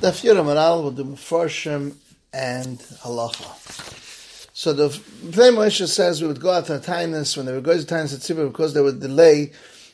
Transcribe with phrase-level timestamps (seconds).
[0.00, 1.94] Daf Yira Maral with the Mefarshim
[2.32, 4.50] and Halacha.
[4.52, 7.78] So the Pnei Moshe says we would go out to Tainus when they were going
[7.78, 9.52] to Tainus at Tzibur because they would delay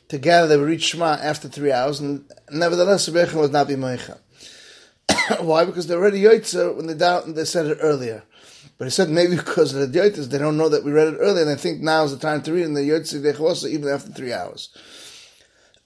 [0.09, 3.69] to gather, they would reach Shema after three hours, and nevertheless the Rebbecha would not
[3.69, 4.19] be Meicha.
[5.41, 5.65] Why?
[5.65, 8.23] Because they're already Yoitzer when they doubt and they said it earlier.
[8.79, 11.19] But he said maybe because of the Yoitzers, they don't know that we read it
[11.19, 13.89] earlier, and they think now is the time to read, and the Yoitzer Dechavosa even
[13.89, 14.71] after three hours.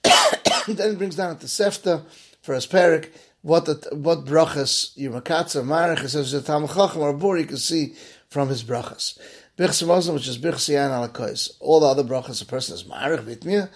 [0.67, 2.03] then he brings down the Sefta
[2.41, 3.09] for his parak
[3.45, 7.93] what the, what brachas Yimakatza Marach it says Talmud Chacham or Bor you can see
[8.27, 9.19] from his brachas.
[9.55, 11.51] Birchs Muslim, which is Birchs Yan Alakois.
[11.59, 13.69] All the other brachas a person is Marach Bitmir.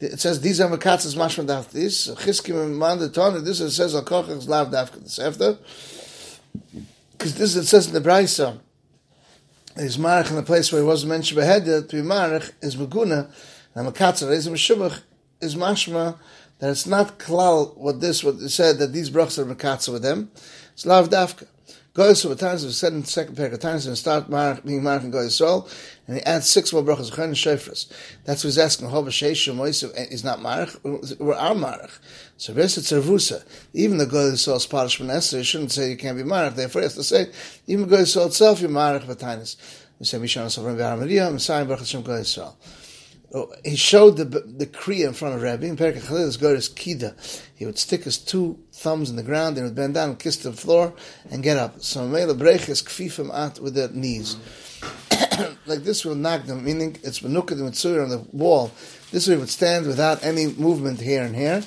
[0.00, 2.08] It says these are Makatzas Mashma Daf this.
[2.08, 3.40] Chiskim and Manda Tana.
[3.40, 5.58] This it says Al Kochach Lav Dafka the Sefta.
[7.12, 8.58] Because this it says in the Brisa.
[9.76, 13.30] Is Marach in the place where he wasn't mentioned behead to be Marach is Maguna
[13.74, 15.02] and Makatzah is Meshubach
[15.42, 16.16] is Mashma
[16.60, 20.30] that it's not klal what this what said that these brachas are mekatza with them.
[20.72, 21.46] It's lav dafka.
[21.92, 24.80] Goyis of times we said in the second parak of times and start marach, being
[24.80, 25.68] marach and goyis soul,
[26.06, 27.90] and he adds six more brachas chen and shofras.
[28.24, 28.90] That's what he's asking.
[28.90, 31.18] Hova sheishu moisav eh, is not marach.
[31.18, 31.98] We're our marach.
[32.36, 33.44] So it's tzervusa.
[33.74, 35.38] Even the goyis soul is parish manesser.
[35.38, 36.54] You shouldn't say you can't be marach.
[36.54, 37.32] Therefore, he has to say
[37.66, 39.56] even goyis soul itself you're marach v'tainis.
[39.98, 42.56] We say mishan sovrim v'aramariya Messiah brachas shem goyis soul.
[43.64, 45.66] He showed the the kriya in front of Rabbi.
[45.66, 47.14] In Perek Chalil, his kida.
[47.54, 50.38] He would stick his two thumbs in the ground, and would bend down, and kiss
[50.38, 50.92] the floor,
[51.30, 51.80] and get up.
[51.80, 54.36] So Mela Brech is kfifim at with the knees.
[55.66, 58.72] like this will knock them, meaning it's benukad mitzur on the wall.
[59.12, 61.62] This way would stand without any movement here and here.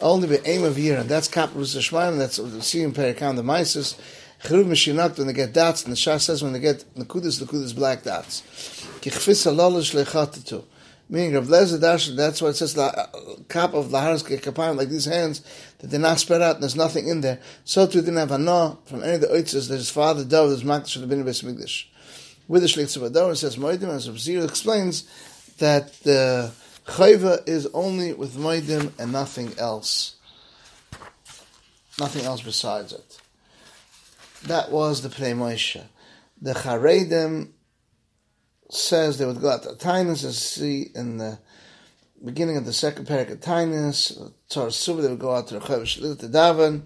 [0.00, 2.16] Only the aim of year, and that's kaprus shemaim.
[2.16, 3.96] That's what we see in Perikam the Mises.
[4.42, 7.76] Cheruv mishinakt when they get dots, and the Shah says when they get nakudas, nakudas
[7.76, 8.40] black dots.
[9.02, 10.64] Kichfis alolish lechatatu
[11.12, 13.06] meaning Rav Lezer Dash, that's why it says the uh,
[13.48, 15.42] cup of Laharas Kapayim, like these hands,
[15.78, 17.38] that they're not spread out there's nothing in there.
[17.64, 20.50] So too didn't have a no from any of the oitzes that his father Dov,
[20.50, 21.84] his Makdash should have been in Beis
[22.48, 25.02] With the Shlich Tzavador, it says Moedim, as Zir explains,
[25.58, 26.50] that the
[26.86, 30.16] Chayva is only with Moedim and nothing else.
[32.00, 33.20] Nothing else besides it.
[34.44, 35.84] That was the Pnei Moshe.
[36.40, 37.50] The Charedim
[38.74, 41.38] says they would go out to Tainus, as see in the
[42.24, 45.82] beginning of the second parak of Tainus, Torah Suba, they would go out to Rechav
[45.82, 46.82] Shlit to Daven,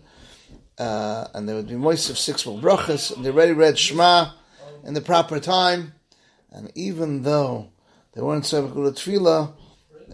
[0.79, 4.33] uh, and there would be moist of six more brachas, and they already read Shema
[4.85, 5.95] in the proper time,
[6.51, 7.71] and even though
[8.13, 9.53] they weren't Sevach Tefillah,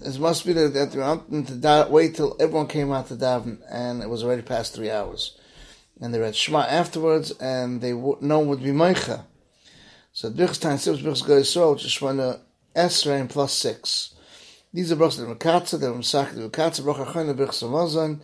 [0.04, 3.60] it must be that they were to da- wait till everyone came out to daven,
[3.70, 5.38] and it was already past three hours.
[6.00, 9.24] And they read Shema afterwards, and they w- no one would be Meicha.
[10.14, 12.40] So Birchs Tain Sibs Birchs Goy Yisrael, which is Shemana
[12.76, 14.14] Esrei and plus six.
[14.74, 18.20] These are brachas that are Mekatza, they're Mesach, they're Mekatza, Brach HaChoyna Birchs Hamazon.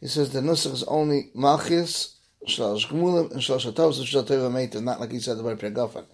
[0.00, 2.14] He says the Nusach is only Malchis,
[2.46, 5.58] Shalosh Gmulim, and Shalosh HaTov, so Shalosh HaTov HaMeitim, not like he said the word
[5.58, 6.04] Pregofen.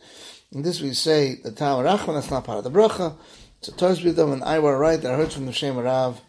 [0.53, 3.15] In this we say the Tam Rachman, that's not part of the bracha.
[3.61, 6.23] So Toz Bidom and I were right, I heard from the Shem Rav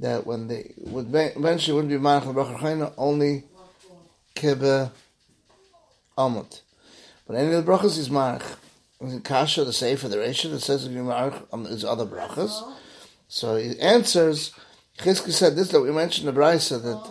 [0.00, 3.44] that when they would eventually wouldn't be Malach the Brach HaChoyna, only
[4.34, 4.90] Kibbeh
[6.18, 6.60] Amut.
[7.26, 8.56] But any of the brachas is marach.
[9.22, 12.62] Kasha, the Sefer, the Reisha, that says marach um, is other brachas.
[13.28, 14.52] So he answers,
[14.98, 17.10] Chizki said this, that we mentioned the brisa, that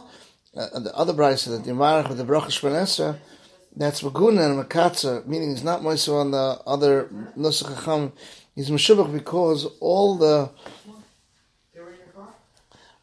[0.60, 3.20] uh, the other brisa, that the marach with the brachas shmanesra,
[3.76, 8.12] that's Maguna and Makatza, meaning he's not Moiso on the other Nusach
[8.56, 10.52] he's Meshubach because all the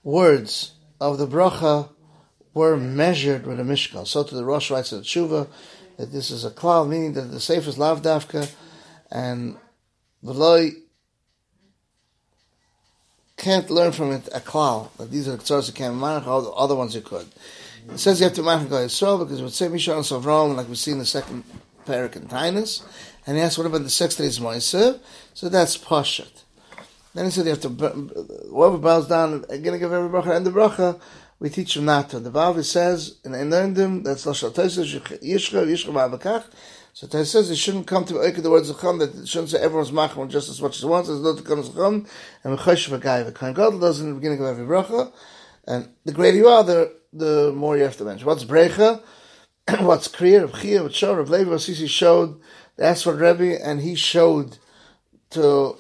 [0.05, 1.89] words of the bracha
[2.55, 4.07] were measured with a Mishkal.
[4.07, 5.49] So to the Rosh writes in the Tshuva,
[6.01, 8.51] that this is a klal, meaning that the sefer is lav dafka,
[9.11, 9.55] and
[10.25, 10.73] v'loy
[13.37, 14.89] can't learn from it a klal.
[14.97, 17.27] That these are the ktsaros you can't manach, all the other ones you could.
[17.93, 20.71] It says you have to manach go Yisrael because it would say Mishon Savrom, like
[20.71, 21.45] we see in the second
[21.87, 22.83] parak in Tainus,
[23.27, 25.01] and he asked what about the sixth day is Moisev,
[25.35, 26.45] so that's Pashat.
[27.15, 30.35] Then he said you have to, whoever bows down, I'm going to give every bracha
[30.35, 30.99] and the bracha,
[31.41, 32.21] we teach them not to.
[32.21, 36.45] The Vav says, and I learned them, that's Lashal Tesis, Yishcha, Yishcha Ma'abakach.
[36.93, 39.51] So Tais says it shouldn't come to Oike the words of Chum, that it shouldn't
[39.51, 42.07] say everyone's machman just as much as he wants, as though come to Chum,
[42.45, 45.13] and Mechosh the Kohen Gadol does in the beginning of every bracha,
[45.67, 48.27] and the greater you are, the, the more you have to mention.
[48.27, 49.03] What's Brecha?
[49.81, 50.43] What's Kriya?
[50.43, 52.41] Rav Chia, Rav Shor, Rav Levi, Sisi showed,
[52.77, 54.59] that's for Rebbe, and he showed
[55.31, 55.77] to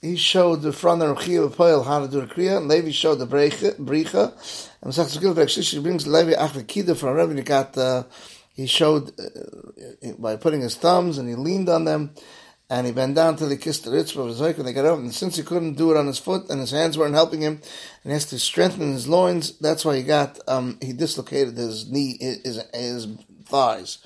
[0.00, 3.16] he showed the front of Chia Poel how to do the Kriya, and Levi showed
[3.16, 7.76] the Brecha, and Masach Zikil V'Akshish brings Levi Achve Kida from Rebbe, and he got,
[7.76, 8.04] uh,
[8.54, 12.14] he showed uh, by putting his thumbs, and he leaned on them,
[12.70, 14.98] and he bent down till he kissed the ritzvah of his and they got up,
[14.98, 17.54] and since he couldn't do it on his foot, and his hands weren't helping him,
[17.54, 21.90] and he has to strengthen his loins, that's why he got, um, he dislocated his
[21.90, 23.08] knee, his, his
[23.46, 23.98] thighs.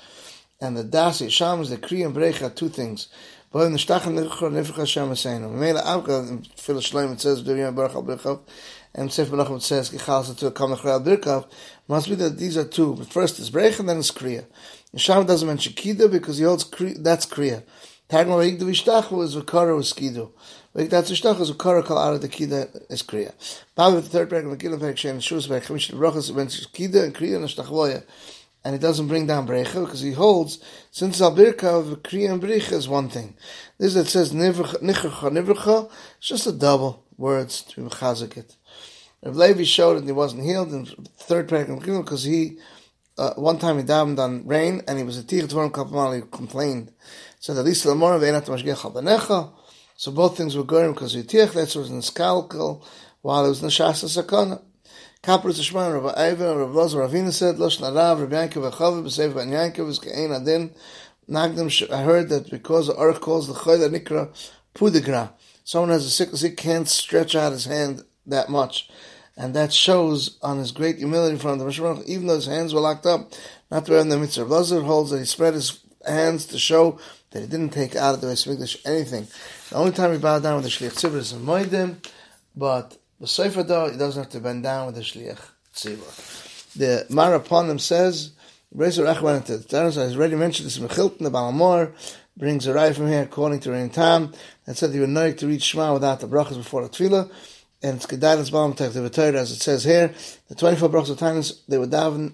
[0.59, 3.09] And the dasi, sham is the Kriya and brecha, two things.
[3.53, 5.51] But in the shtachan nifcha nifcha Hashem Aseinu.
[5.51, 8.43] Mela Avka, in Phil Shleim, it says, Duriya Baruch Al
[8.95, 11.47] and Sefer Menachem says, Kichal to come Nechral Birkav,
[11.87, 12.95] must be that these are two.
[12.95, 14.45] But first is brecha, and then it's kriya.
[14.95, 17.61] Sham doesn't mention kida because he holds kriya, that's kriya.
[18.09, 20.31] Tagma Veik the Vishtachu is Vakara with Skidu.
[20.75, 23.33] Veik that's Vishtachu is Vakara Kal Ara the Kida is Kriya.
[23.75, 27.37] Baba the third paragraph, Megillah Veik Shem, Shus Veik Chamish Brachas, mentions Kida and Kriya
[27.37, 28.03] and Shtachvoya.
[28.65, 32.71] And it doesn't bring down Brecha because he holds, since Albirka of Kriya and Brecha
[32.71, 33.35] is one thing.
[33.77, 38.55] This that says Nichurcha Nivrcha, it's just a double words to Mechazik it.
[39.21, 42.57] Rav Levi showed that he wasn't healed in the third paragraph because he,
[43.17, 46.27] uh, one time he davened on rain and he was a tigre to him, he
[46.31, 46.91] complained
[47.43, 49.51] so the Lisa Lamora Veinat Mashgiach Benecha.
[49.97, 52.81] So both things were going because Yitiach, that was in Skalkel,
[53.21, 54.61] while it was in Nashasa Sakana.
[55.23, 59.51] Kaprus Shman, Rabbi Ivan, Rabbi Loz, Ravina said, Losh Narav, Rabbi Yankov, Achav, B'Sev Ben
[59.51, 60.71] Yankov, is Ke'en Adin.
[61.29, 64.27] Nagdim, I heard that because the Earth calls the Choyda Nikra
[64.75, 65.31] Pudigra.
[65.63, 68.89] Someone has a sickness, he can't stretch out his hand that much.
[69.37, 72.47] And that shows on his great humility in front of the Mishmarach, even though his
[72.47, 73.31] hands were locked up,
[73.71, 74.43] not to wear the mitzvah.
[74.43, 76.99] Lazar holds that he spread his hands to show
[77.31, 79.27] that he didn't take out of the Beis anything.
[79.69, 82.05] The only time he bowed down with the Shliach Tzibur is in Moedim,
[82.57, 85.39] but the Sefer though, he doesn't have to bend down with the Shliach
[85.73, 86.73] Tzibur.
[86.73, 88.33] The Maraponim says,
[88.75, 91.93] Rezer Echwan to the has already mentioned this in Mechilton, the Balamor,
[92.35, 94.33] brings a right from here according to Rein Tam,
[94.67, 97.31] and said he would know to reach Shema without the brachas before the Tefillah,
[97.81, 98.93] and it's Gedalas Balam Tech
[99.35, 100.13] as it says here,
[100.49, 102.33] the 24 brachas of Tainus, they would daven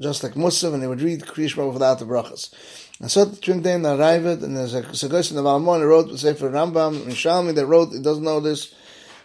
[0.00, 2.54] just like Musaf, and they would read Kriyishma without the brachas.
[3.00, 6.08] And so the twin day arrived, and there's a Sagosh in the Valmon, he wrote
[6.08, 8.72] the Sefer Rambam, and Shalmi, that wrote, he doesn't know this,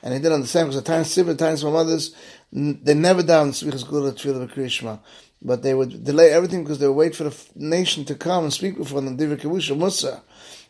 [0.05, 2.15] and he didn't understand, because the times, several times from others,
[2.53, 4.99] they never down Svichas Gula Tefillah Kriyishma.
[5.41, 8.53] But they would delay everything because they would wait for the nation to come and
[8.53, 10.21] speak before them, Divir Kavusha Musa.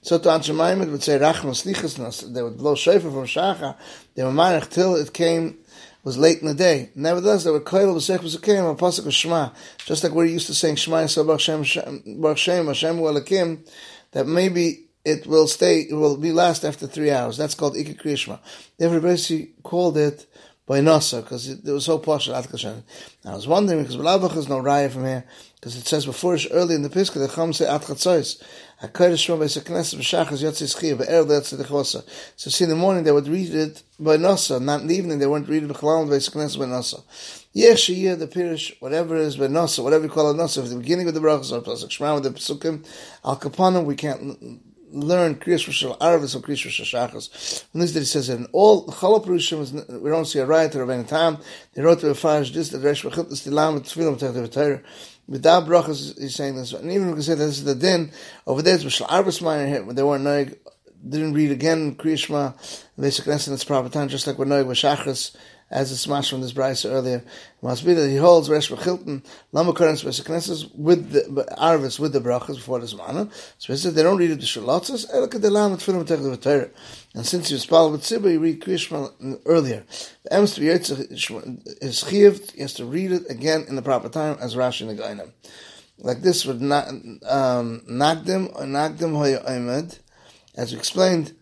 [0.02, 3.76] So to answer Maimon would say, Rachma Slichas, they would blow shofar from Shacha,
[4.16, 5.58] they were marich till it came
[6.06, 6.92] was late in the day.
[6.96, 9.50] Nevertheless, they were koil b'sech b'sekim a pasuk of Shema,
[9.80, 13.64] just like we're used to saying Shema Yisrael Baruch Shem Baruch Shem Hashem
[14.12, 17.38] that maybe it will stay, it will be last after three hours.
[17.38, 18.40] That's called Ikka Kriyishma.
[18.80, 20.26] Everybody called it
[20.66, 22.48] by Nasa because it, it, was so posh at.
[23.26, 25.24] I was wondering because Blavach is no raya from here
[25.56, 28.42] because it says before early in the Piska the Chum say Atkatzois.
[32.36, 35.20] So see, in the morning they would read it by Nasa, not in the evening
[35.20, 37.04] they weren't reading by Seknes by Nasa.
[37.54, 40.70] Yes, Yeshiyah, the Pirish, whatever it is by Nasa, whatever you call it Nasa, if
[40.70, 42.86] the beginning of the brachas or Pasuk Shema with the Pesukim,
[43.24, 44.62] Al Kapanim, we can't
[44.96, 47.66] learn Kriyas Rosh Arvis or Kriyas Rosh Shachas.
[47.74, 50.76] And this that he says that in all Chalop Rishim, we don't see a riot
[50.76, 51.38] of any time.
[51.74, 54.82] They wrote to the Farish this, that Resh Vachit, the Stilam, the Tfilim, the Torah.
[55.28, 58.12] Without brachas, he's saying this, and even we can say this is the din
[58.46, 58.76] over there.
[58.76, 60.56] It's Mishal Arbus Minor when they weren't noig,
[61.08, 62.54] didn't read again Kriyishma,
[62.96, 65.36] and they in its proper time, just like we're noig with Shachris,
[65.72, 67.18] as it's smashed from this Bryce earlier.
[67.18, 72.14] It must be that he holds Resh Bechilton, Lama Currents Vesikneses with the Arvis with
[72.14, 73.32] the brachas before the Zmana.
[73.58, 76.70] So they don't read it the Shalotzes, Elka de Lam Tfilim Tech Torah.
[77.16, 79.84] And since he was Pal with Tzibah, he read Kriyishma earlier.
[80.24, 84.38] The Emes to be is he has to read it again in the proper time
[84.40, 85.34] as Rashi in.
[85.98, 89.98] Like this with um, Nagdim or Nagdim Hoya Aymed,
[90.56, 91.34] as we explained,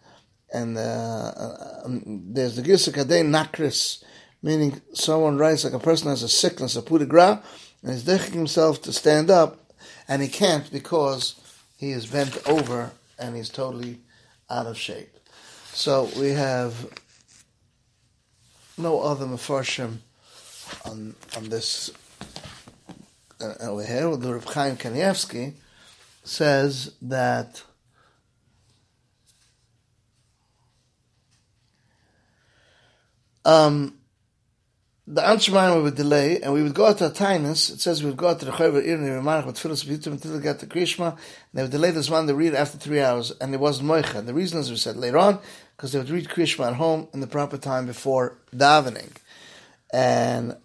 [0.53, 4.03] and uh um, there's the Gisa Kadei Nakris,
[4.43, 7.41] meaning someone writes like a person has a sickness, a pudigra,
[7.81, 9.73] and he's dechiking himself to stand up,
[10.07, 11.35] and he can't because
[11.77, 14.01] he is bent over and he's totally
[14.49, 15.17] out of shape.
[15.73, 16.87] So we have
[18.77, 19.97] no other mafarshim
[20.85, 21.91] on on this
[23.39, 24.15] uh, over here.
[24.15, 25.53] The Reb Chaim Kanievsky
[26.23, 27.63] says that
[33.45, 33.97] um,
[35.05, 37.71] the Anshemayim would delay, and we would go out to Tainus.
[37.73, 40.13] It says we would go out to the Chayver Ir and Yemarach with Tfilis B'Yitum
[40.13, 41.11] until we got to Krishma.
[41.11, 41.17] And
[41.53, 44.25] they would delay this one to read after three hours, and it wasn't Moicha.
[44.25, 45.39] The reason, as we said later on,
[45.75, 49.11] because they would read Krishma at home in the proper time before davening,
[49.91, 50.55] and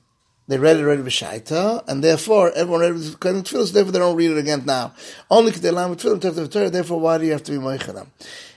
[0.47, 3.73] they read it already b'shaita, and therefore everyone read it with Tfilis.
[3.73, 4.95] Therefore, they don't read it again now.
[5.28, 8.12] Only they learn with Tfilis, Therefore, why do you have to be Moicha them?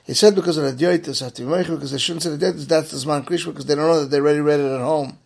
[0.05, 2.45] He said because of the Dioitis have to be Moicha because they shouldn't say the
[2.45, 2.67] Dioitis.
[2.67, 5.17] That's the Zman Krishma because they don't know that they already read it at home.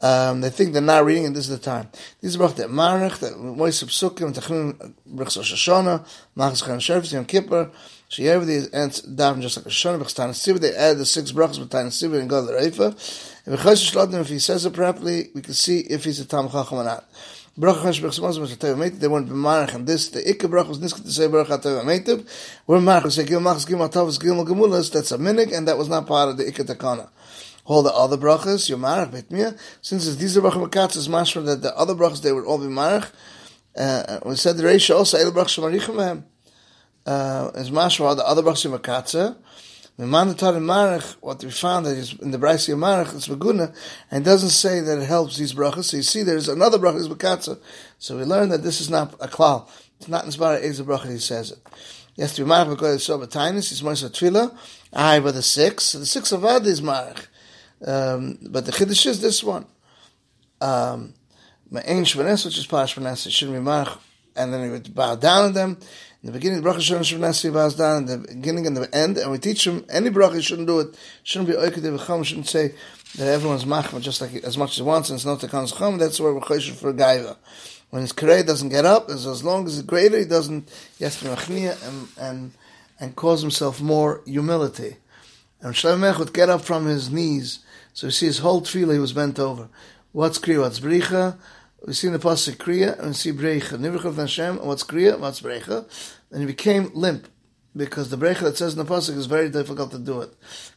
[0.00, 1.88] Um, they think they're not reading, and this is the time.
[2.20, 7.24] This is Brach Marach, that Moishe Psukim, Tachlim, Brach Rosh Hashanah, Machas Chan Shefes, Yom
[7.24, 7.70] Kippur,
[8.08, 10.60] So you have the ants daven just like a shon b'chstan sibur.
[10.60, 12.94] They add the six brachas b'tain sibur and go to the reifa.
[13.46, 16.84] And if he says it properly, we can see if he's a tam chacham or
[16.84, 17.04] not.
[17.58, 20.68] Bracha Chash Brachas Moshe Moshe Teva Meitiv, they weren't b'marach, and this, the Ikka Bracha
[20.68, 22.28] was niska to say Bracha Teva Meitiv,
[22.66, 25.78] we're marach, we say Gil Machas Gil Matavas Gil Gemulas, that's a minik, and that
[25.78, 27.08] was not part of the Ikka Takana.
[27.66, 31.62] All the other brachas, you're marach, Betmia, since these are Bracha Makatz, is mashma that
[31.62, 33.10] the other brachas, they would all be marach,
[33.76, 36.24] uh, we said the Reisha also, El Brachas Marichem Mehem,
[37.06, 39.36] uh, is mashma, the other brachas are Makatza,
[39.96, 43.74] the mandatory marach, what we found that is in the Braisi marach, it's beguna,
[44.10, 45.84] and it doesn't say that it helps these brachas.
[45.84, 47.58] So you see, there's another bracha is.
[47.98, 49.68] So we learn that this is not a klal.
[49.98, 51.10] It's not inspired as a bracha.
[51.10, 51.58] He says it.
[52.14, 53.72] Yes, to be marach because it's so betainus.
[53.72, 54.54] It's more tefillah.
[54.92, 55.92] I but the six.
[55.92, 57.26] The six of Ad is marach.
[57.84, 59.66] Um, but the chiddush is this one.
[60.60, 61.14] Um,
[61.72, 63.98] Ma'ain Shvanes, which is Pash Shvanes, be marach,
[64.34, 65.78] and then he would bow down to them.
[66.22, 69.16] In the beginning, the bracha shouldn't Shvanesi bows down, in the beginning and the end,
[69.16, 72.74] and we teach him any bracha shouldn't do it, shouldn't be oikid v'cham, shouldn't say
[73.16, 75.72] that everyone's machma just like as much as he wants, and it's not the kan's
[75.72, 77.36] cham, that's where we're choshev for gaiva.
[77.90, 80.68] When his karei doesn't get up, as, as long as it's greater, he doesn't,
[80.98, 82.52] he has to be and, and,
[82.98, 84.96] and cause himself more humility.
[85.60, 87.60] And Shlomo would get up from his knees,
[87.96, 89.70] so you see his whole tefillah he was bent over.
[90.12, 91.38] What's kriya, what's bricha?
[91.86, 93.78] We see in the pasuk kriya and we see brecha.
[93.78, 95.86] Nivrich of Hashem, what's kriya, what's brecha?
[96.30, 97.26] and he became limp
[97.74, 100.28] because the brecha that says in the pasuk is very difficult to do it.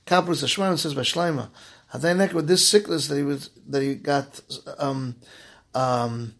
[0.06, 1.50] Kaprus Hashman says by Shleima,
[1.94, 4.40] Hadainek with this sickness that he was that he got
[4.78, 5.18] um,
[5.76, 6.36] um,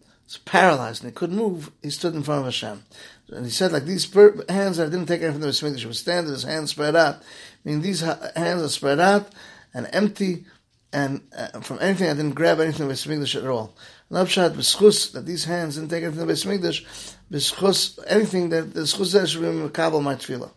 [0.46, 2.84] paralyzed and he couldn't move, he stood in front of Hashem.
[3.28, 4.10] And he said, like these
[4.48, 7.16] hands that didn't take anything from the Shemitah, he was standing, his hands spread out.
[7.16, 9.30] I mean, these hands are spread out
[9.74, 10.46] and empty,
[10.92, 13.76] and uh, from anything, I didn't grab anything from the at all.
[14.10, 18.80] Nabshat b'schus that these hands didn't take anything from the Shemitah, b'schus anything that the
[18.80, 20.50] schus there should be mekabel my tefillah.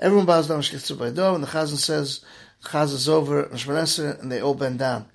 [0.00, 2.24] Everyone bows down shkitzur by door, and the chazan says,
[2.64, 5.06] chaz is over, and they all bend down.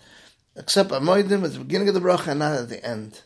[0.55, 3.21] Except Amoidim at the beginning of the bracha and not at the end.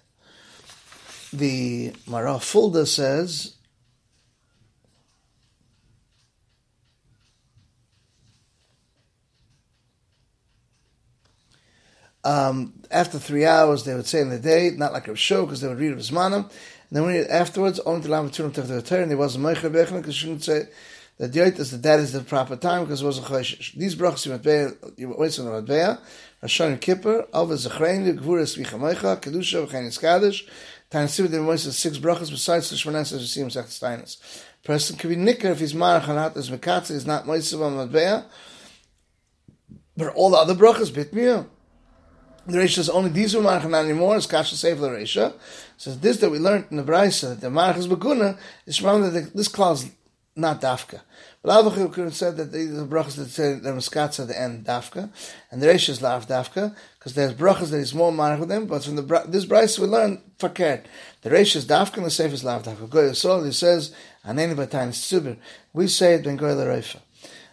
[1.31, 3.55] The Marah Fulda says,
[12.23, 15.61] Um, after three hours, they would say in the day, not like a show, because
[15.61, 16.43] they would read of Zmanim.
[16.43, 16.51] And
[16.91, 20.21] then when afterwards, only to Lam Turim the and there was a Meicher Bechner, because
[20.21, 20.63] you shouldn't say
[21.17, 23.73] that the is that that is the proper time, because it was a Choshish.
[23.75, 25.99] These brachas you you wait on the Matbeya,
[26.43, 30.47] Rashon Kippur, Alva Zechrein, Gvura Svicha Meicha, Kedusha, V'chenis Kaddish,
[30.89, 34.03] Tan Sibid, the Moises, six brachas, besides the Shmanes, as you see him.
[34.63, 38.25] Person can be nicker if he's Marach and as Mekatze, is not Moises on Matbeya,
[39.95, 41.45] but all the other brachas, Bitmiyah,
[42.47, 44.17] the Reisha says only these are marach not anymore.
[44.17, 45.33] It's kasha the Reisha.
[45.77, 49.01] So this that we learned in the Brisa that the marach is beguna is from
[49.01, 49.89] that this clause
[50.35, 51.01] not dafka.
[51.41, 54.39] But Avachim could have said that the, the brachas that say the miskatz at the
[54.39, 55.09] end dafka,
[55.51, 58.65] and the Reisha is lav dafka because there's brachas that is more marach with them.
[58.65, 60.83] But from the this Brisa we learn fakir.
[61.21, 62.89] The Reisha is dafka and the seif is lav dafka.
[62.89, 63.93] Goy Yisrael he says
[64.25, 65.37] aneni b'tayin subir.
[65.73, 66.97] We say it ben goy l'reifa.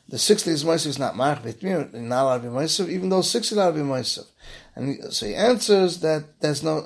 [0.08, 3.22] The sixty is Moisav is not marach b'tmir, not allowed to be Moisav, even though
[3.22, 4.26] sixty allowed to be Moisav.
[4.76, 6.82] And so he answers that there's no,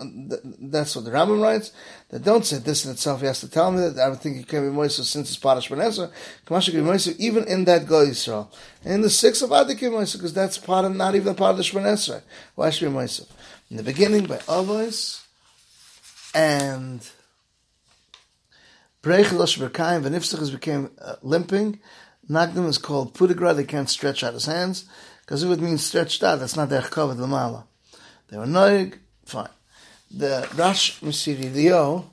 [0.61, 1.73] that's what the Rambam writes,
[2.11, 4.37] that don't say this in itself, he has to tell me that I would think
[4.37, 6.12] it can be Moisav since it's of Shmaneser,
[6.47, 8.47] Kamasha can be Moisav even in that Go Yisrael.
[8.85, 11.56] And in the sixth of Adik Moisav, because that's part of, not even part of
[11.56, 12.23] the Shmaneser.
[12.54, 13.28] Why should be Moisav?
[13.73, 15.26] In the beginning by Avos,
[16.32, 17.00] and
[19.02, 21.80] Breich Losh Berkayim, Venifsach became uh, limping,
[22.30, 24.85] Nagdim is called Pudigra, they can't stretch out his hands,
[25.23, 27.66] because it would mean stretched out, that's not the Echkov of the Mala.
[28.30, 28.94] They were noig,
[29.25, 29.49] fine.
[30.10, 32.10] The Rash Masiri Leo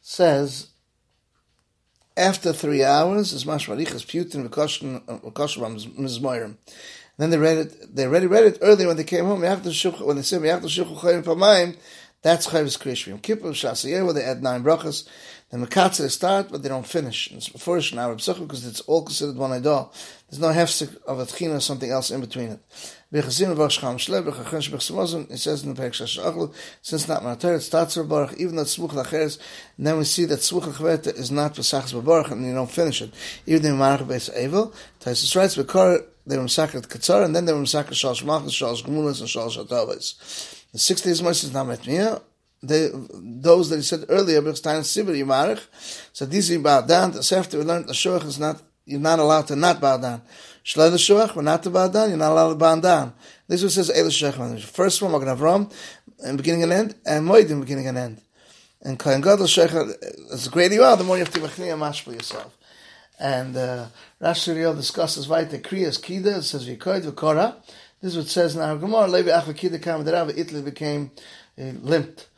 [0.00, 0.68] says,
[2.16, 5.02] after three hours, is Putin, V'koshem
[5.96, 6.56] Mizmoirim.
[7.18, 10.00] Then they read it, they already read it earlier when they came home, after Shukha,
[10.00, 11.76] when they said, after Shukha Chayim
[12.22, 13.22] that's Chayvis Krishvim.
[13.22, 15.08] Kippur, Shasayeh, where they add nine brachas,
[15.50, 17.32] the Mekatze start, but they don't finish.
[17.32, 19.92] It's first an Arab because it's all considered one idol.
[20.28, 22.60] There's no hefsek of a tchina or something else in between it.
[23.12, 23.72] It says in the Perek
[26.82, 29.40] since not Manatar, it starts with Baruch, even though it's Smuch Lacheres,
[29.76, 33.02] and then we see that Smuch Lachveta is not Pesachas Baruch, and you don't finish
[33.02, 33.12] it.
[33.46, 37.52] Even in Marach Beis Evel, Taisus writes, Bekar, they were Masakrat Katzar, and then they
[37.52, 40.59] were Masakrat Shalosh Malchus, Shalosh Gemulas, and Shalosh Atavas.
[40.72, 42.22] The six days Moshe is not Metmiyah,
[42.62, 45.60] they, those that he said earlier, Bechstein Sibir Yimarech,
[46.12, 49.18] so these you bow down, so after we learned the Shuach is not, you're not
[49.18, 50.22] allowed to not bow down.
[50.64, 53.14] Shloi the Shuach, we're not to bow down, you're not allowed to bow down.
[53.48, 55.72] This one says Eil Shuach, first one, Magen Avram,
[56.22, 58.20] in beginning and end, and Moed in beginning and end.
[58.82, 59.72] And Kohen Gadol Shech,
[60.32, 62.56] as greater you are, the more you have to machniya mashpil yourself.
[63.18, 63.86] And uh,
[64.20, 67.56] Rashi Riel discusses weiter Kriyas Kida, it says Vikoid Vikora.
[68.00, 71.10] This is what says in our Gemara, Levi Achva Kida Kam Derav, Italy became
[71.58, 72.28] uh, limped.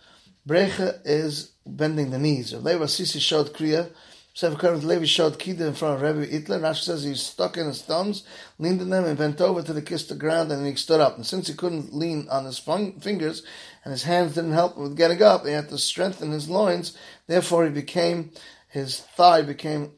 [0.46, 2.52] Brecha is bending the knees.
[2.52, 3.90] Levi Sisi showed Kriya,
[4.34, 6.58] Sefer Levi showed Kida in front of Rebbe Hitler.
[6.58, 8.24] Rashi says he stuck in his thumbs,
[8.58, 11.16] leaned in them, and bent over to the kiss the ground, and he stood up.
[11.16, 13.44] And since he couldn't lean on his fingers,
[13.84, 16.96] and his hands didn't help with getting up, he had to strengthen his loins.
[17.26, 18.32] Therefore, he became
[18.68, 19.92] his thigh became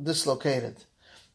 [0.00, 0.84] dislocated.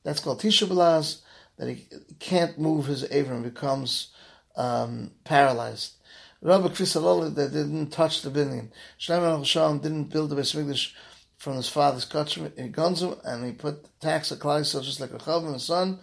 [0.04, 1.22] That's called Tisha B'Laz,
[1.58, 1.88] that he
[2.20, 4.14] can't move his Avram, becomes
[4.56, 5.94] um, paralyzed.
[6.42, 8.72] Rabbi Krisaloli, that didn't touch the building.
[9.00, 10.92] Shlomo Shalom didn't build the Beis
[11.38, 15.18] from his father's kachim in Gonzum, and he put tax of Klaisel just like a
[15.18, 16.00] Chav and son.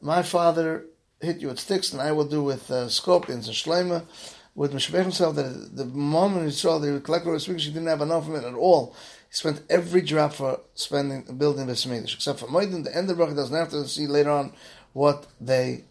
[0.00, 0.86] My father
[1.20, 4.06] hit you with sticks, and I will do with uh, scorpions and Shlomo.
[4.54, 8.00] With Meshbech himself, that the moment he saw the collector of Mikdash, he didn't have
[8.00, 8.96] enough of it at all.
[9.28, 12.82] He spent every drop for spending building Beis except for Moedin.
[12.82, 14.54] The end of the bracha doesn't have to see later on
[14.96, 15.84] what they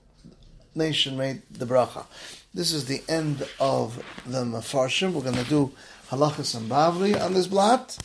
[0.74, 2.06] nation made the bracha.
[2.56, 5.14] This is the end of the Mefarshim.
[5.14, 5.72] We're going to do
[6.10, 7.96] halachas and bavli on this blot.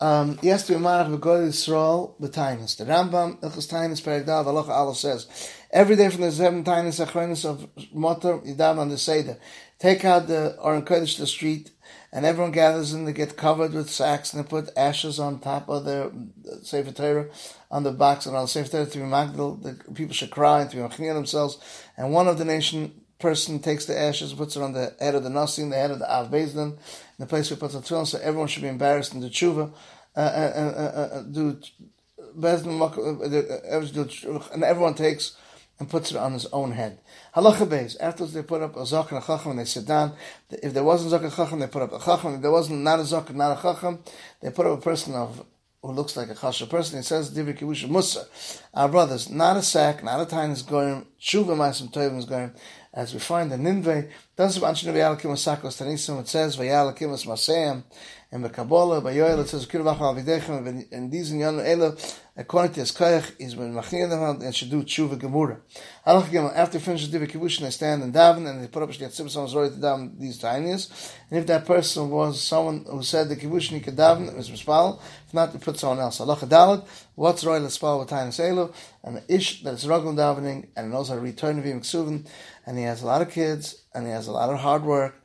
[0.00, 2.76] Um, yes, to Imarach v'God Yisrael b'Tainus.
[2.76, 5.28] The Rambam Ilchus Tainus Dav Halacha Aleph says
[5.70, 9.38] every day from the seven Tainus Achronis of Motor Yidav on the Seder.
[9.78, 11.70] Take out the Aron Kodesh the street
[12.12, 15.68] and everyone gathers and they get covered with sacks and they put ashes on top
[15.68, 16.10] of their
[16.62, 17.28] Sefer Torah
[17.70, 19.62] on the box and on the Sefer Torah to be Magdal.
[19.62, 21.58] The people should cry and to be machnia themselves.
[21.96, 25.22] And one of the nation person takes the ashes, puts it on the head of
[25.22, 26.78] the Nasi, the head of the Av Bezdin, in
[27.18, 29.72] the place he puts the tefillin, so everyone should be embarrassed and do tshuva,
[30.16, 31.58] uh, uh, uh, uh do
[32.36, 32.78] Bezdin,
[34.52, 35.36] and everyone takes
[35.82, 37.00] and puts it on his own head.
[37.34, 37.96] Halacha beis.
[37.98, 40.12] Afterwards, they put up a zakh and a chacham, and they sit down.
[40.48, 42.36] If there wasn't zakh chacham, they put up a chacham.
[42.36, 43.98] If there wasn't not a zakh, not a chacham,
[44.40, 45.44] they put up a person of
[45.82, 47.00] who looks like a chasha person.
[47.00, 48.26] It says divri kibush musa.
[48.72, 51.04] Our brothers, not a sack, not a tiny is going.
[51.20, 52.52] Shuva ma'asim tovim is going.
[52.94, 56.20] As we find in Ninveh, doesn't mention the v'yalakim sakos tanisim.
[56.20, 57.82] It says v'yalakim maseim
[58.32, 61.94] and the Kabbalah, by Yoel, it says, Kirvach al Videchem, and these in Yanu Ela,
[62.34, 65.60] according to his Koyach, is when Machnia them and should do Tshuva Gemura.
[66.06, 69.08] Halach Gimel, after finishes Diva Kibbutz, they stand and daven, and they put up Shliat
[69.08, 71.14] Tzibah, someone's ready to daven these tiniest.
[71.28, 74.48] And if that person was someone who said the Kibbutz, he could daven, it was
[74.50, 74.98] Mispal.
[75.26, 76.18] If not, they put someone else.
[76.18, 78.72] Halach Dalit, what's Roy L'Spal with Tainis Elu,
[79.04, 82.26] and the Ish that is Ragul davening, and knows how to return to Vim Ksuvin,
[82.64, 85.21] and he has a lot of kids, and he has a lot of hard work,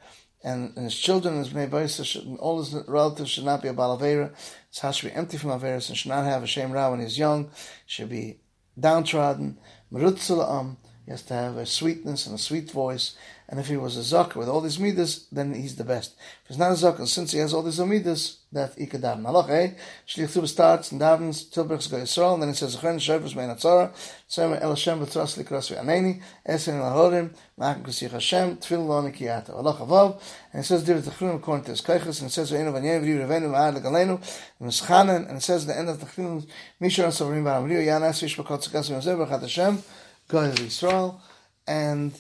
[0.48, 4.34] and, and his children, his bnei all his relatives should not be a balavera.
[4.70, 7.02] His house should be empty from averas and should not have a shame ra when
[7.02, 7.52] he's young.
[7.86, 8.40] Should be
[8.80, 9.58] downtrodden.
[9.92, 10.78] Merutzulam.
[11.04, 13.16] He has to have a sweetness and a sweet voice.
[13.50, 16.16] And if he was a zakah with all these midas, then he's the best.
[16.44, 19.24] If he's not a zakah, since he has all these midas, that he could daven.
[19.24, 19.74] Halach eh?
[20.06, 23.50] Shlich Tzubah starts and davens Tilbergs Go Yisrael, and then he says, Zechen Shofes Mein
[23.50, 23.94] Atzara,
[24.28, 29.52] Sema El Hashem B'Tras Likras V'Aneni, Esen El Ahorim, Ma'akim Kusich Hashem, Tfil Lo Nikiyata.
[29.52, 32.74] Halach Avav, and it says, Divrei Techrim according to his Keiches, and it says, Ve'enu
[32.74, 34.22] V'Anyev Riv Revenu Ma'ad Legalenu,
[34.60, 36.46] and Mischanen, and it says, the end of Techrim,
[36.82, 39.84] Mishra Sovrim Ba'am Rio, Yan Asvish B'Kot Tzakas V'Yosef B'Chat Hashem,
[40.28, 41.20] Go Yisrael,
[41.66, 42.14] and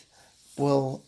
[0.58, 1.04] will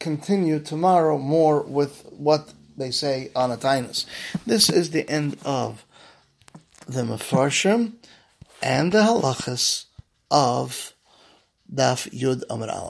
[0.00, 4.06] continue tomorrow more with what they say on a tinus.
[4.46, 5.84] This is the end of
[6.88, 7.92] the Mefarshim
[8.62, 9.84] and the halachas
[10.30, 10.94] of
[11.72, 12.88] Daf Yud Amar Aleph.